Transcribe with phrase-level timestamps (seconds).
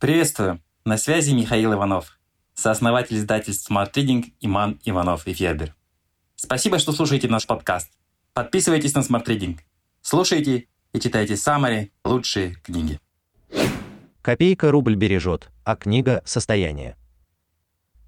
[0.00, 0.62] Приветствую!
[0.86, 2.18] На связи Михаил Иванов,
[2.54, 5.74] сооснователь издательств Smart Reading Иман Иванов и Федер.
[6.36, 7.92] Спасибо, что слушаете наш подкаст.
[8.32, 9.58] Подписывайтесь на Smart Reading.
[10.00, 12.98] Слушайте и читайте самые лучшие книги.
[14.22, 16.96] Копейка рубль бережет, а книга– состояние.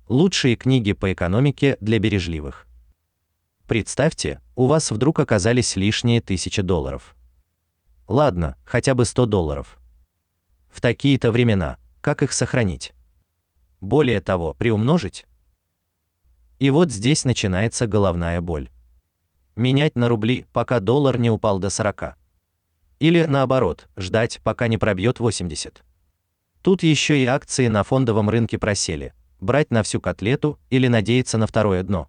[0.08, 2.66] Лучшие книги по экономике для бережливых.
[3.66, 7.14] Представьте, у вас вдруг оказались лишние тысячи долларов.
[8.08, 9.78] Ладно, хотя бы 100 долларов.
[10.70, 12.92] В такие-то времена как их сохранить?
[13.80, 15.24] Более того, приумножить?
[16.58, 18.70] И вот здесь начинается головная боль.
[19.54, 22.16] Менять на рубли, пока доллар не упал до 40.
[22.98, 25.84] Или наоборот, ждать, пока не пробьет 80.
[26.60, 29.14] Тут еще и акции на фондовом рынке просели.
[29.40, 32.08] Брать на всю котлету или надеяться на второе дно.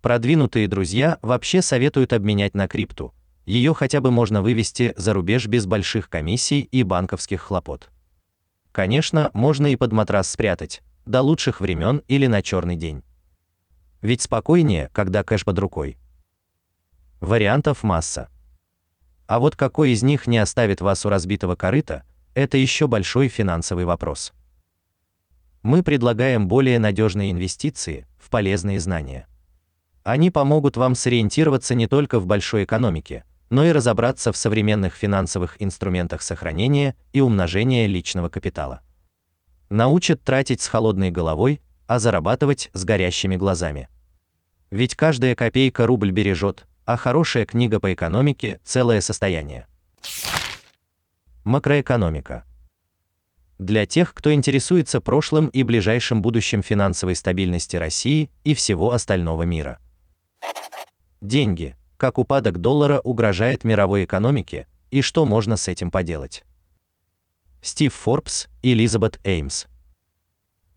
[0.00, 3.12] Продвинутые друзья вообще советуют обменять на крипту.
[3.44, 7.90] Ее хотя бы можно вывести за рубеж без больших комиссий и банковских хлопот.
[8.78, 13.02] Конечно, можно и под матрас спрятать, до лучших времен или на черный день.
[14.02, 15.98] Ведь спокойнее, когда кэш под рукой.
[17.18, 18.28] Вариантов масса.
[19.26, 22.04] А вот какой из них не оставит вас у разбитого корыта,
[22.34, 24.32] это еще большой финансовый вопрос.
[25.62, 29.26] Мы предлагаем более надежные инвестиции в полезные знания.
[30.04, 35.56] Они помогут вам сориентироваться не только в большой экономике, но и разобраться в современных финансовых
[35.60, 38.82] инструментах сохранения и умножения личного капитала.
[39.70, 43.88] Научат тратить с холодной головой, а зарабатывать с горящими глазами.
[44.70, 49.66] Ведь каждая копейка рубль бережет, а хорошая книга по экономике целое состояние.
[51.44, 52.44] Макроэкономика.
[53.58, 59.78] Для тех, кто интересуется прошлым и ближайшим будущим финансовой стабильности России и всего остального мира.
[61.20, 66.44] Деньги как упадок доллара угрожает мировой экономике и что можно с этим поделать.
[67.60, 69.66] Стив Форбс и Элизабет Эймс.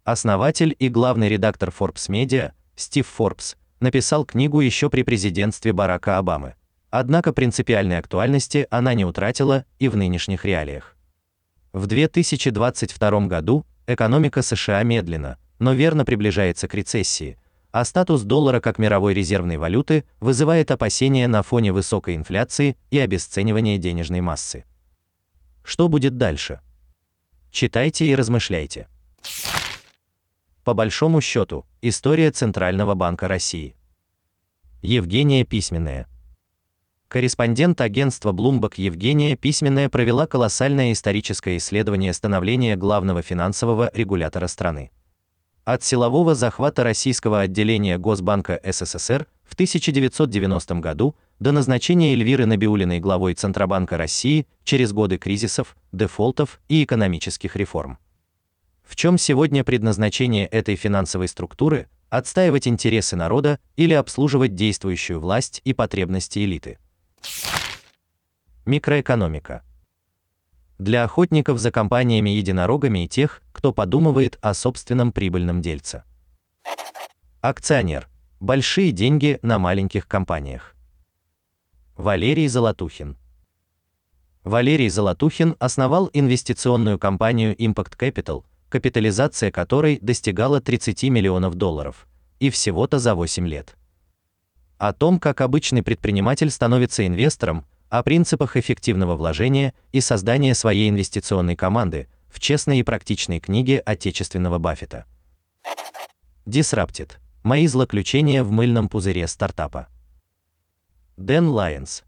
[0.04, 6.56] Основатель и главный редактор Forbes Media, Стив Форбс, написал книгу еще при президентстве Барака Обамы.
[6.90, 10.98] Однако принципиальной актуальности она не утратила и в нынешних реалиях.
[11.72, 17.38] В 2022 году экономика США медленно, но верно приближается к рецессии,
[17.72, 23.78] а статус доллара как мировой резервной валюты вызывает опасения на фоне высокой инфляции и обесценивания
[23.78, 24.66] денежной массы.
[25.64, 26.60] Что будет дальше?
[27.52, 28.88] Читайте и размышляйте.
[30.64, 33.76] По большому счету, история Центрального банка России.
[34.81, 36.08] Евгения Письменная.
[37.08, 44.92] Корреспондент агентства Bloomberg Евгения Письменная провела колоссальное историческое исследование становления главного финансового регулятора страны.
[45.64, 53.36] От силового захвата российского отделения Госбанка СССР в 1990 году до назначения Эльвиры Набиулиной главой
[53.36, 58.00] Центробанка России через годы кризисов, дефолтов и экономических реформ.
[58.84, 61.88] В чем сегодня предназначение этой финансовой структуры?
[62.10, 66.80] Отстаивать интересы народа или обслуживать действующую власть и потребности элиты.
[68.66, 69.64] Микроэкономика
[70.81, 76.03] для охотников за компаниями-единорогами и тех, кто подумывает о собственном прибыльном дельце.
[77.40, 78.09] Акционер.
[78.40, 80.75] Большие деньги на маленьких компаниях.
[81.96, 83.16] Валерий Золотухин.
[84.44, 92.08] Валерий Золотухин основал инвестиционную компанию Impact Capital, капитализация которой достигала 30 миллионов долларов,
[92.40, 93.75] и всего-то за 8 лет.
[94.80, 101.57] О том, как обычный предприниматель становится инвестором, о принципах эффективного вложения и создания своей инвестиционной
[101.57, 105.06] команды в честной и практичной книге отечественного Баффета.
[106.46, 107.12] Disrupted.
[107.44, 109.90] Мои злоключения в мыльном пузыре стартапа.
[111.18, 112.03] Дэн Лайенс.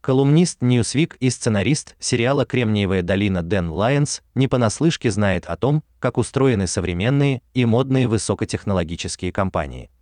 [0.00, 6.18] Колумнист Newsweek и сценарист сериала Кремниевая долина Дэн Лайенс не понаслышке знает о том, как
[6.18, 9.92] устроены современные и модные высокотехнологические компании.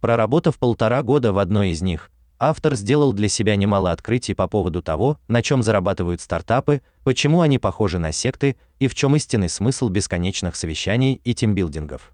[0.00, 4.82] Проработав полтора года в одной из них, автор сделал для себя немало открытий по поводу
[4.82, 9.88] того, на чем зарабатывают стартапы, почему они похожи на секты и в чем истинный смысл
[9.88, 12.12] бесконечных совещаний и тимбилдингов.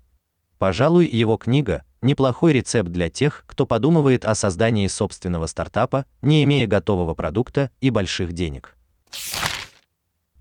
[0.59, 6.67] Пожалуй, его книга неплохой рецепт для тех, кто подумывает о создании собственного стартапа, не имея
[6.67, 8.77] готового продукта и больших денег.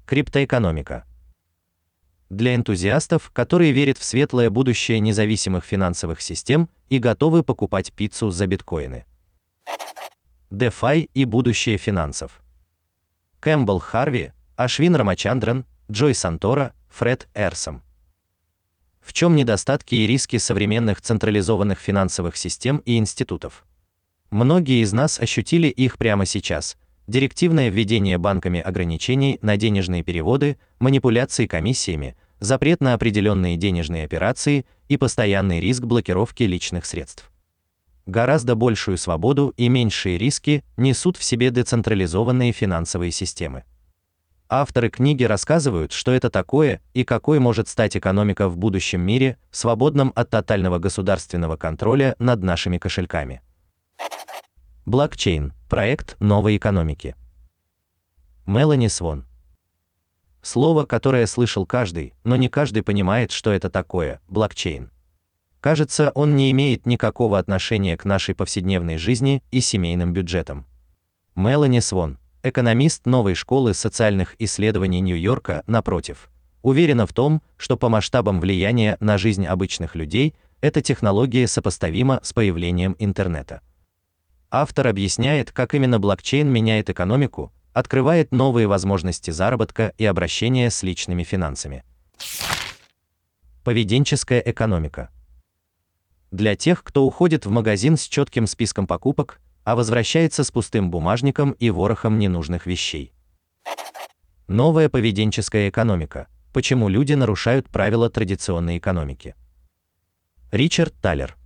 [0.06, 1.06] Криптоэкономика.
[2.30, 8.48] Для энтузиастов, которые верят в светлое будущее независимых финансовых систем и готовы покупать пиццу за
[8.48, 9.06] биткоины.
[10.54, 12.44] DeFi и будущее финансов.
[13.40, 17.82] Кэмпбелл Харви, Ашвин Рамачандран, Джой Сантора, Фред Эрсом.
[19.02, 23.66] В чем недостатки и риски современных централизованных финансовых систем и институтов?
[24.30, 26.78] Многие из нас ощутили их прямо сейчас,
[27.08, 34.98] директивное введение банками ограничений на денежные переводы, манипуляции комиссиями, запрет на определенные денежные операции и
[34.98, 37.33] постоянный риск блокировки личных средств.
[38.06, 43.64] Гораздо большую свободу и меньшие риски несут в себе децентрализованные финансовые системы.
[44.50, 50.12] Авторы книги рассказывают, что это такое и какой может стать экономика в будущем мире, свободном
[50.16, 53.42] от тотального государственного контроля над нашими кошельками.
[54.86, 57.16] Блокчейн проект новой экономики.
[58.46, 59.26] Мелани Свон.
[60.42, 64.92] Слово, которое слышал каждый, но не каждый понимает, что это такое блокчейн.
[65.64, 70.66] Кажется, он не имеет никакого отношения к нашей повседневной жизни и семейным бюджетам.
[71.36, 76.30] Мелани Свон, экономист новой школы социальных исследований Нью-Йорка, напротив,
[76.64, 82.34] уверена в том, что по масштабам влияния на жизнь обычных людей эта технология сопоставима с
[82.34, 83.62] появлением интернета.
[84.52, 91.24] Автор объясняет, как именно блокчейн меняет экономику, открывает новые возможности заработка и обращения с личными
[91.24, 91.86] финансами.
[93.64, 95.10] Поведенческая экономика.
[96.34, 101.52] Для тех, кто уходит в магазин с четким списком покупок, а возвращается с пустым бумажником
[101.52, 103.14] и ворохом ненужных вещей.
[104.48, 106.28] Новая поведенческая экономика.
[106.52, 109.36] Почему люди нарушают правила традиционной экономики?
[110.52, 111.38] Ричард Талер.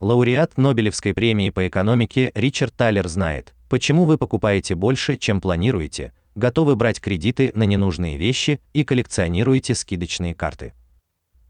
[0.00, 6.74] Лауреат Нобелевской премии по экономике Ричард Талер знает, почему вы покупаете больше, чем планируете, готовы
[6.74, 10.74] брать кредиты на ненужные вещи и коллекционируете скидочные карты.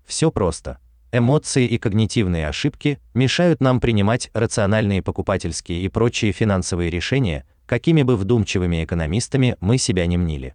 [0.04, 0.80] Все просто.
[1.12, 8.16] Эмоции и когнитивные ошибки мешают нам принимать рациональные покупательские и прочие финансовые решения, какими бы
[8.16, 10.54] вдумчивыми экономистами мы себя не мнили.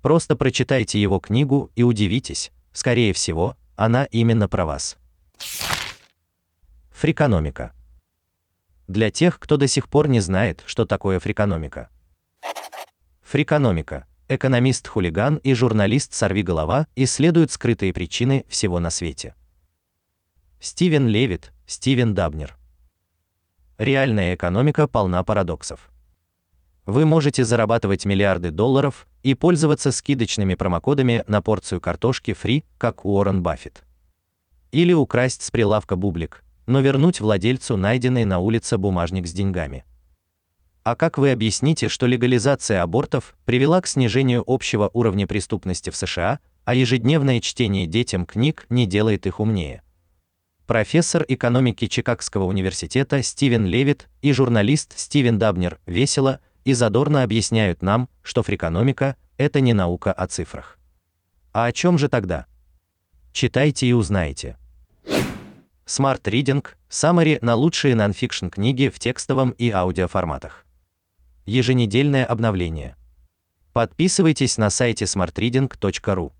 [0.00, 4.96] Просто прочитайте его книгу и удивитесь, скорее всего, она именно про вас.
[6.90, 7.72] Фрикономика.
[8.86, 11.88] Для тех, кто до сих пор не знает, что такое фрикономика.
[13.22, 19.34] Фрикономика экономист-хулиган и журналист Сорвиголова исследуют скрытые причины всего на свете.
[20.64, 22.56] Стивен Левит, Стивен Дабнер.
[23.76, 25.90] Реальная экономика полна парадоксов.
[26.86, 33.42] Вы можете зарабатывать миллиарды долларов и пользоваться скидочными промокодами на порцию картошки фри, как Уоррен
[33.42, 33.84] Баффет.
[34.72, 39.84] Или украсть с прилавка бублик, но вернуть владельцу найденный на улице бумажник с деньгами.
[40.82, 46.38] А как вы объясните, что легализация абортов привела к снижению общего уровня преступности в США,
[46.64, 49.83] а ежедневное чтение детям книг не делает их умнее?
[50.66, 58.08] Профессор экономики Чикагского университета Стивен Левит и журналист Стивен Дабнер весело и задорно объясняют нам,
[58.22, 60.78] что фрикономика это не наука о цифрах.
[61.52, 62.46] А о чем же тогда?
[63.32, 64.56] Читайте и узнаете.
[65.86, 70.64] Smart Reading Summary на лучшие нонфикшн книги в текстовом и аудиоформатах.
[71.44, 72.96] Еженедельное обновление.
[73.72, 76.32] Подписывайтесь на сайте smartreading.ru.